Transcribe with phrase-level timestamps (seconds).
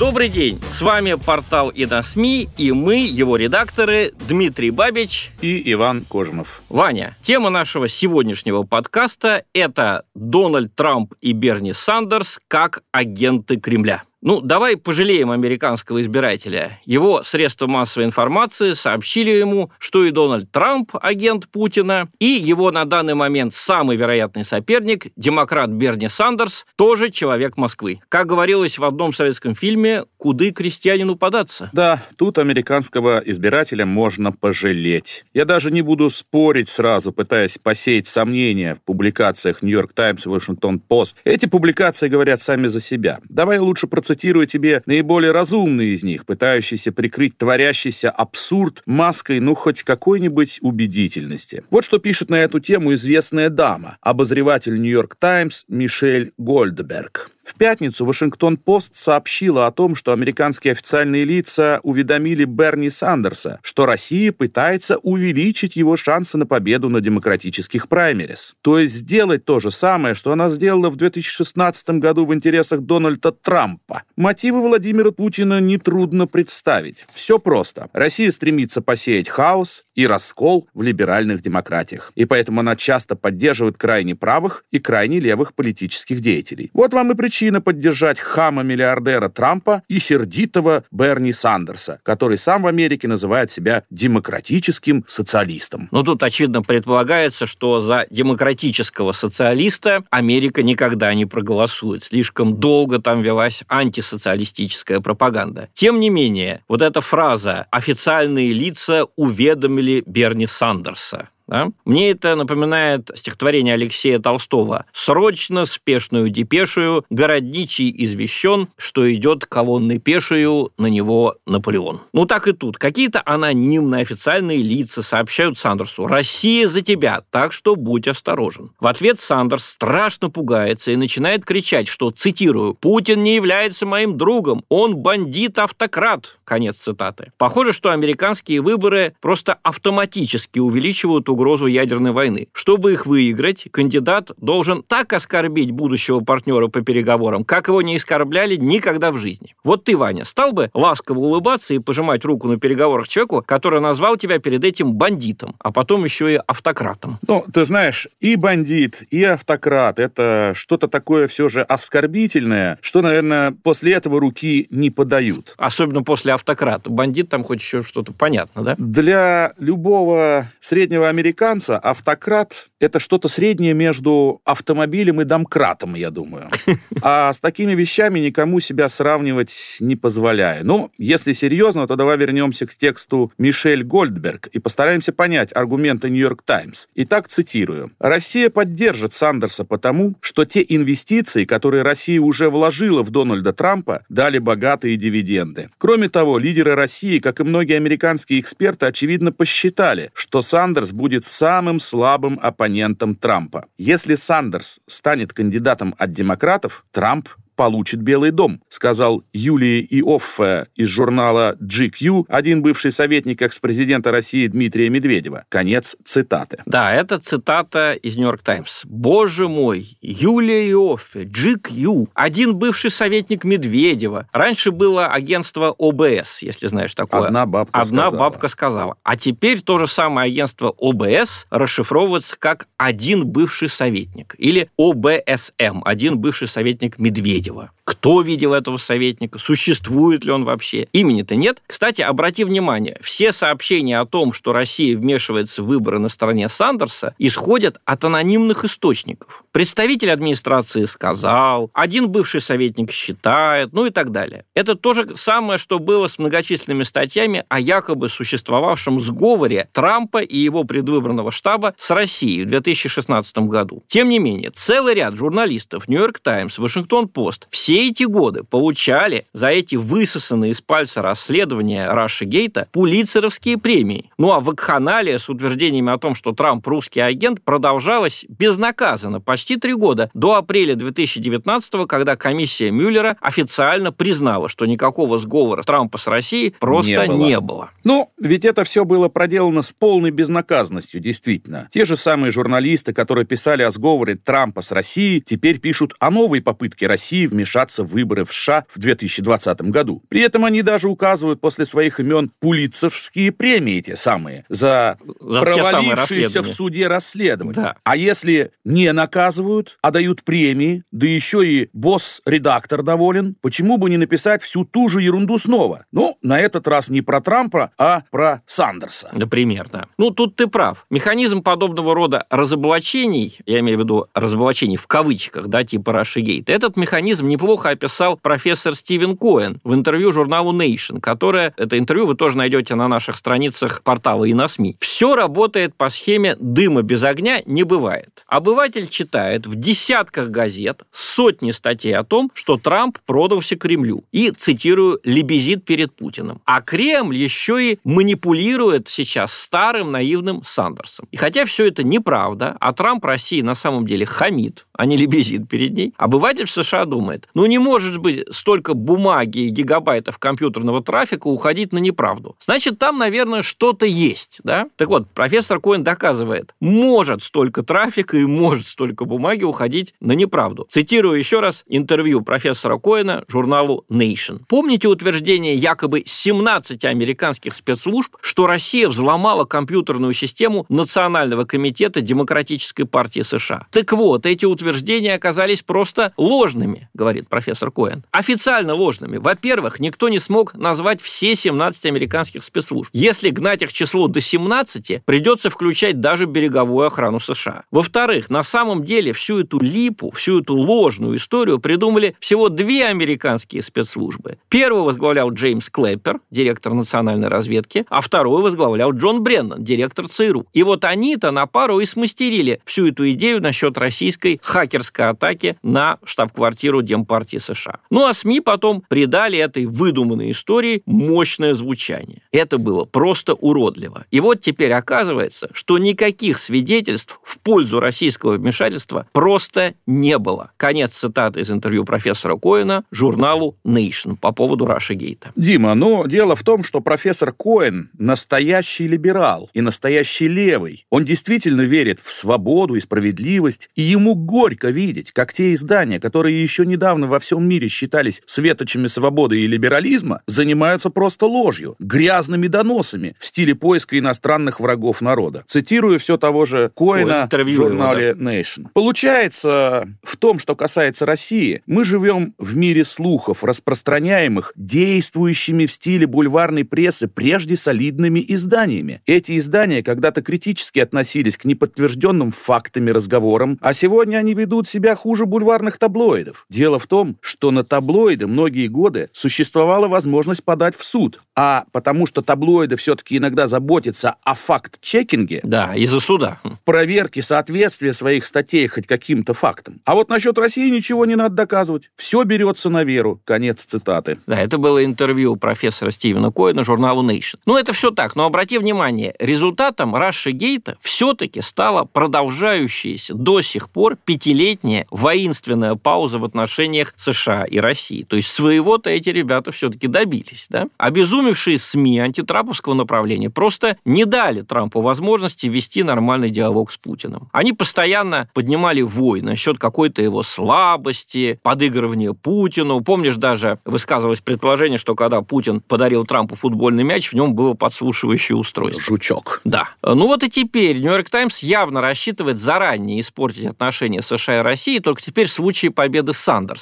[0.00, 0.58] Добрый день!
[0.62, 6.62] С вами портал и на СМИ, и мы, его редакторы, Дмитрий Бабич и Иван Кожинов.
[6.70, 7.18] Ваня.
[7.20, 14.04] Тема нашего сегодняшнего подкаста– это Дональд Трамп и Берни Сандерс как агенты Кремля.
[14.22, 16.78] Ну, давай пожалеем американского избирателя.
[16.84, 22.84] Его средства массовой информации сообщили ему, что и Дональд Трамп– агент Путина, и его на
[22.84, 28.00] данный момент самый вероятный соперник, демократ Берни Сандерс, тоже человек Москвы.
[28.10, 31.70] Как говорилось в одном советском фильме, куды крестьянину податься?
[31.72, 35.24] Да, тут американского избирателя можно пожалеть.
[35.32, 40.78] Я даже не буду спорить сразу, пытаясь посеять сомнения в публикациях Нью-Йорк Таймс и Вашингтон
[40.78, 41.16] Пост.
[41.24, 43.20] Эти публикации говорят сами за себя.
[43.30, 49.54] Давай лучше процитируем процитирую тебе наиболее разумные из них, пытающиеся прикрыть творящийся абсурд маской, ну,
[49.54, 51.62] хоть какой-нибудь убедительности.
[51.70, 57.30] Вот что пишет на эту тему известная дама, обозреватель Нью-Йорк Таймс Мишель Гольдберг.
[57.50, 64.30] В пятницу Вашингтон-Пост сообщила о том, что американские официальные лица уведомили Берни Сандерса, что Россия
[64.30, 68.54] пытается увеличить его шансы на победу на демократических праймерис.
[68.62, 73.32] То есть сделать то же самое, что она сделала в 2016 году в интересах Дональда
[73.32, 74.04] Трампа.
[74.16, 77.04] Мотивы Владимира Путина нетрудно представить.
[77.12, 77.88] Все просто.
[77.92, 82.12] Россия стремится посеять хаос и раскол в либеральных демократиях.
[82.14, 86.70] И поэтому она часто поддерживает крайне правых и крайне левых политических деятелей.
[86.72, 93.08] Вот вам и причина поддержать хама-миллиардера Трампа и сердитого Берни Сандерса, который сам в Америке
[93.08, 95.88] называет себя демократическим социалистом.
[95.90, 102.04] Ну, тут, очевидно, предполагается, что за демократического социалиста Америка никогда не проголосует.
[102.04, 105.68] Слишком долго там велась антисоциалистическая пропаганда.
[105.72, 111.70] Тем не менее, вот эта фраза «официальные лица уведомили Берни Сандерса» Да?
[111.84, 114.86] Мне это напоминает стихотворение Алексея Толстого.
[114.92, 122.02] «Срочно, спешную депешую, городничий извещен, что идет колонной пешую на него Наполеон».
[122.12, 122.78] Ну так и тут.
[122.78, 128.70] Какие-то анонимные официальные лица сообщают Сандерсу «Россия за тебя, так что будь осторожен».
[128.78, 134.64] В ответ Сандерс страшно пугается и начинает кричать, что, цитирую, «Путин не является моим другом,
[134.68, 136.38] он бандит-автократ».
[136.44, 137.32] Конец цитаты.
[137.38, 142.48] Похоже, что американские выборы просто автоматически увеличивают угрозу угрозу ядерной войны.
[142.52, 148.56] Чтобы их выиграть, кандидат должен так оскорбить будущего партнера по переговорам, как его не оскорбляли
[148.56, 149.54] никогда в жизни.
[149.64, 154.18] Вот ты, Ваня, стал бы ласково улыбаться и пожимать руку на переговорах человеку, который назвал
[154.18, 157.18] тебя перед этим бандитом, а потом еще и автократом?
[157.26, 163.52] Ну, ты знаешь, и бандит, и автократ— это что-то такое все же оскорбительное, что, наверное,
[163.52, 165.54] после этого руки не подают.
[165.56, 166.90] Особенно после автократа.
[166.90, 168.74] Бандит там хоть еще что-то понятно, да?
[168.76, 176.50] Для любого среднего американца американца автократ— это что-то среднее между автомобилем и домкратом, я думаю.
[177.02, 180.66] А с такими вещами никому себя сравнивать не позволяю.
[180.66, 186.42] Ну, если серьезно, то давай вернемся к тексту Мишель Гольдберг и постараемся понять аргументы Нью-Йорк
[186.42, 186.88] Таймс.
[186.94, 187.92] Итак, цитирую.
[187.98, 194.38] «Россия поддержит Сандерса потому, что те инвестиции, которые Россия уже вложила в Дональда Трампа, дали
[194.38, 195.70] богатые дивиденды.
[195.78, 201.26] Кроме того, лидеры России, как и многие американские эксперты, очевидно посчитали, что Сандерс будет будет
[201.26, 203.66] самым слабым оппонентом Трампа.
[203.78, 207.28] Если Сандерс станет кандидатом от демократов, Трамп
[207.60, 214.88] получит Белый дом, сказал Юлия Иоффе из журнала GQ, один бывший советник экс-президента России Дмитрия
[214.88, 215.44] Медведева.
[215.50, 216.62] Конец цитаты.
[216.64, 218.80] Да, это цитата из Нью-Йорк Таймс.
[218.86, 224.26] Боже мой, Юлия Иоффе, GQ, один бывший советник Медведева.
[224.32, 227.26] Раньше было агентство ОБС, если знаешь такое.
[227.26, 228.18] Одна бабка Одна сказала.
[228.18, 228.96] бабка сказала.
[229.02, 234.34] А теперь то же самое агентство ОБС расшифровывается как один бывший советник.
[234.38, 237.49] Или ОБСМ, один бывший советник Медведева.
[237.50, 237.79] Медведева.
[237.90, 239.40] Кто видел этого советника?
[239.40, 240.86] Существует ли он вообще?
[240.92, 241.60] Имени-то нет.
[241.66, 247.16] Кстати, обрати внимание, все сообщения о том, что Россия вмешивается в выборы на стороне Сандерса,
[247.18, 249.42] исходят от анонимных источников.
[249.50, 254.44] Представитель администрации сказал, один бывший советник считает, ну и так далее.
[254.54, 260.38] Это то же самое, что было с многочисленными статьями о якобы существовавшем сговоре Трампа и
[260.38, 263.82] его предвыборного штаба с Россией в 2016 году.
[263.88, 269.26] Тем не менее, целый ряд журналистов Нью-Йорк Таймс, Вашингтон Пост, все все эти годы получали
[269.32, 274.10] за эти высосанные из пальца расследования Раши Гейта пулицеровские премии.
[274.18, 279.72] Ну а вакханалия с утверждениями о том, что Трамп русский агент, продолжалась безнаказанно почти три
[279.72, 286.54] года, до апреля 2019 когда комиссия Мюллера официально признала, что никакого сговора Трампа с Россией
[286.60, 287.26] просто не было.
[287.30, 287.70] Не было.
[287.84, 291.68] Ну, ведь это все было проделано с полной безнаказанностью, действительно.
[291.72, 296.42] Те же самые журналисты, которые писали о сговоре Трампа с Россией, теперь пишут о новой
[296.42, 300.02] попытке России вмешаться в выборы в США в 2020 году.
[300.08, 306.42] При этом они даже указывают после своих имен пулицевские премии те самые за, за провалившиеся
[306.42, 307.54] в суде расследования.
[307.54, 307.76] Да.
[307.84, 313.96] А если не наказывают, а дают премии, да еще и босс-редактор доволен, почему бы не
[313.96, 315.84] написать всю ту же ерунду снова?
[315.92, 319.10] Ну, на этот раз не про Трампа, а про Сандерса.
[319.12, 319.86] Например, да.
[319.98, 320.86] Ну, тут ты прав.
[320.90, 326.76] Механизм подобного рода разоблачений, я имею в виду разоблачений в кавычках, да, типа Рашигейт, этот
[326.76, 332.36] механизм неплохо описал профессор Стивен Коэн в интервью журналу Nation, которое, это интервью вы тоже
[332.36, 334.76] найдете на наших страницах портала и на СМИ.
[334.78, 338.24] Все работает по схеме «дыма без огня не бывает».
[338.28, 344.04] Обыватель читает в десятках газет сотни статей о том, что Трамп продался Кремлю.
[344.12, 346.40] И, цитирую, лебезит перед Путиным.
[346.44, 351.08] А Кремль еще и манипулирует сейчас старым наивным Сандерсом.
[351.10, 355.48] И хотя все это неправда, а Трамп России на самом деле хамит, а не лебезит
[355.48, 360.82] перед ней, обыватель в США думает, ну не может быть столько бумаги и гигабайтов компьютерного
[360.82, 362.36] трафика уходить на неправду.
[362.40, 364.68] Значит, там, наверное, что-то есть, да?
[364.76, 370.66] Так вот, профессор Коэн доказывает, может столько трафика и может столько бумаги уходить на неправду.
[370.68, 374.40] Цитирую еще раз интервью профессора Коэна журналу Nation.
[374.48, 383.22] Помните утверждение якобы 17 американских спецслужб, что Россия взломала компьютерную систему Национального комитета Демократической партии
[383.22, 383.66] США?
[383.70, 388.04] Так вот, эти утверждения оказались просто ложными, говорит профессор Коэн.
[388.10, 389.16] Официально ложными.
[389.16, 392.90] Во-первых, никто не смог назвать все 17 американских спецслужб.
[392.92, 397.62] Если гнать их число до 17, придется включать даже береговую охрану США.
[397.70, 403.62] Во-вторых, на самом деле всю эту липу, всю эту ложную историю придумали всего две американские
[403.62, 404.38] спецслужбы.
[404.48, 410.46] Первую возглавлял Джеймс Клэппер, директор национальной разведки, а вторую возглавлял Джон Бреннан, директор ЦРУ.
[410.52, 415.98] И вот они-то на пару и смастерили всю эту идею насчет российской хакерской атаки на
[416.04, 417.78] штаб-квартиру Демпартии США.
[417.90, 422.22] Ну а СМИ потом придали этой выдуманной истории мощное звучание.
[422.32, 424.06] Это было просто уродливо.
[424.10, 430.52] И вот теперь оказывается, что никаких свидетельств в пользу российского вмешательства просто не было.
[430.56, 435.32] Конец цитаты из интервью профессора Коэна журналу Nation по поводу Раша Гейта.
[435.36, 440.86] Дима, ну, дело в том, что профессор Коэн настоящий либерал и настоящий левый.
[440.90, 446.42] Он действительно верит в свободу и справедливость, и ему горько видеть, как те издания, которые
[446.42, 453.16] еще недавно во всем мире считались светочами свободы и либерализма, занимаются просто ложью, грязными доносами
[453.18, 455.44] в стиле поиска иностранных врагов народа.
[455.46, 458.32] Цитирую все того же Коэна в журнале да.
[458.32, 458.68] Nation.
[458.72, 466.06] Получается, в том, что касается России, мы живем в мире слухов, распространяемых действующими в стиле
[466.06, 469.02] бульварной прессы прежде солидными изданиями.
[469.06, 475.26] Эти издания когда-то критически относились к неподтвержденным фактами разговорам, а сегодня они ведут себя хуже
[475.26, 476.46] бульварных таблоидов.
[476.48, 482.06] Дело в том, что на таблоиды многие годы существовала возможность подать в суд, а потому
[482.06, 485.40] что таблоиды все-таки иногда заботятся о факт-чекинге...
[485.42, 486.40] Да, из-за суда.
[486.64, 489.80] Проверки соответствия своих статей хоть каким-то фактам.
[489.84, 491.90] А вот насчет России ничего не надо доказывать.
[491.96, 493.20] Все берется на веру.
[493.24, 494.18] Конец цитаты.
[494.26, 497.38] Да, это было интервью профессора Стивена Коэна журналу Nation.
[497.46, 503.70] Ну, это все так, но обрати внимание, результатом Раши Гейта все-таки стала продолжающаяся до сих
[503.70, 508.04] пор пятилетняя воинственная пауза в отношениях США и России.
[508.04, 510.46] То есть своего-то эти ребята все-таки добились.
[510.50, 510.68] Да?
[510.78, 517.28] Обезумевшие СМИ антитрамповского направления просто не дали Трампу возможности вести нормальный диалог с Путиным.
[517.32, 522.80] Они постоянно поднимали вой насчет какой-то его слабости, подыгрывания Путину.
[522.80, 528.36] Помнишь, даже высказывалось предположение, что когда Путин подарил Трампу футбольный мяч, в нем было подслушивающее
[528.36, 528.82] устройство.
[528.82, 529.40] Жучок.
[529.44, 529.70] Да.
[529.82, 535.02] Ну вот и теперь Нью-Йорк Таймс явно рассчитывает заранее испортить отношения США и России, только
[535.02, 536.12] теперь в случае победы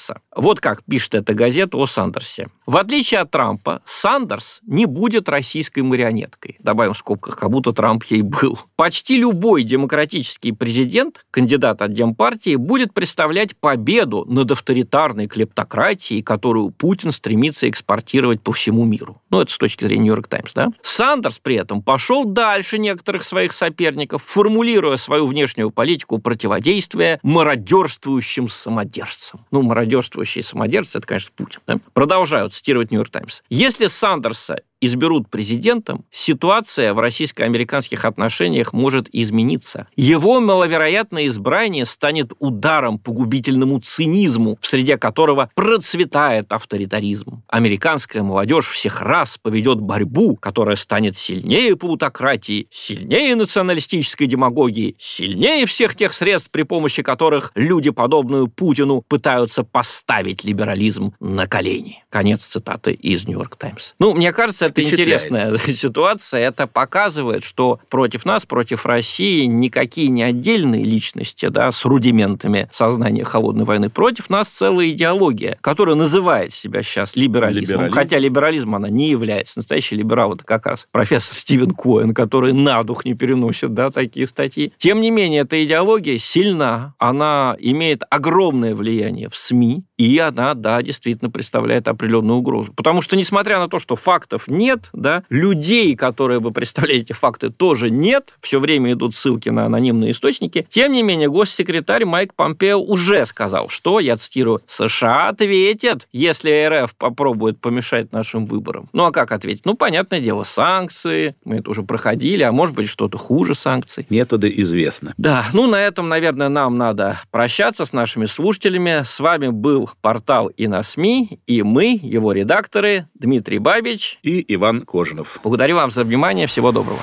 [0.09, 0.21] Сандерса.
[0.35, 2.49] Вот как пишет эта газета о Сандерсе.
[2.67, 6.57] В отличие от Трампа, Сандерс не будет российской марионеткой.
[6.61, 8.59] Добавим в скобках, как будто Трамп ей был.
[8.77, 17.13] Почти любой демократический президент, кандидат от Демпартии, будет представлять победу над авторитарной клептократией, которую Путин
[17.13, 19.21] стремится экспортировать по всему миру.
[19.31, 20.69] Ну, это с точки зрения Нью-Йорк Таймс, да?
[20.83, 29.45] Сандерс при этом пошел дальше некоторых своих соперников, формулируя свою внешнюю политику противодействия мародерствующим самодержцам.
[29.51, 33.43] Ну, мародерство главенствующий самодержец, это, конечно, Путин, да, продолжают цитировать Нью-Йорк Таймс.
[33.51, 39.89] Если Сандерса изберут президентом, ситуация в российско-американских отношениях может измениться.
[39.97, 47.43] Его маловероятное избрание станет ударом по губительному цинизму, в среде которого процветает авторитаризм.
[47.49, 55.95] Американская молодежь всех раз поведет борьбу, которая станет сильнее плутократии, сильнее националистической демагогии, сильнее всех
[55.95, 62.05] тех средств, при помощи которых люди, подобную Путину, пытаются поставить либерализм на колени.
[62.11, 63.95] Конец цитаты из «Нью-Йорк Таймс».
[63.99, 66.41] Ну, мне кажется, это интересная ситуация.
[66.41, 73.25] Это показывает, что против нас, против России никакие не отдельные личности да, с рудиментами сознания
[73.25, 73.91] холодной войны.
[73.91, 77.63] Против нас целая идеология, которая называет себя сейчас либерализмом.
[77.63, 77.95] Либерализм.
[77.95, 79.59] Хотя либерализм она не является.
[79.59, 84.27] Настоящий либерал это как раз профессор Стивен Коэн, который на дух не переносит да, такие
[84.27, 84.73] статьи.
[84.77, 90.81] Тем не менее, эта идеология сильна, она имеет огромное влияние в СМИ, и она, да,
[90.83, 92.73] действительно представляет определенную угрозу.
[92.73, 97.51] Потому что, несмотря на то, что фактов нет, да, людей, которые бы представляли эти факты,
[97.51, 102.81] тоже нет, все время идут ссылки на анонимные источники, тем не менее, госсекретарь Майк Помпео
[102.81, 108.89] уже сказал, что, я цитирую, США ответят, если РФ попробует помешать нашим выборам.
[108.93, 109.65] Ну, а как ответить?
[109.65, 114.07] Ну, понятное дело, санкции, мы это уже проходили, а может быть, что-то хуже санкций.
[114.11, 115.15] Методы известны.
[115.17, 119.03] Да, ну, на этом, наверное, нам надо прощаться с нашими слушателями.
[119.05, 124.83] С вами был портал и на СМИ, и мы, его редакторы, Дмитрий Бабич и Иван
[124.83, 125.39] Кожинов.
[125.43, 126.47] Благодарю вам за внимание.
[126.47, 127.01] Всего доброго.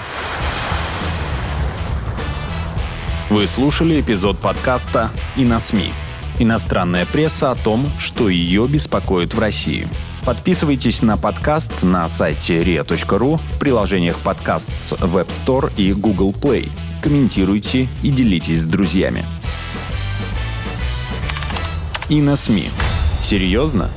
[3.30, 5.92] Вы слушали эпизод подкаста «И на СМИ».
[6.38, 9.88] Иностранная пресса о том, что ее беспокоит в России.
[10.26, 16.70] Подписывайтесь на подкаст на сайте ria.ru в приложениях подкаст с Web Store и Google Play.
[17.02, 19.24] Комментируйте и делитесь с друзьями.
[22.10, 22.70] И на СМИ.
[23.20, 23.90] Серьезно?